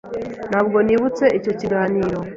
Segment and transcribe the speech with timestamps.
[0.49, 2.17] Ntabwo nibutse icyo kiganiro.